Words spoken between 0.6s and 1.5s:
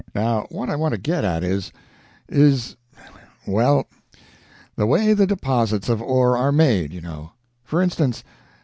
I want to get at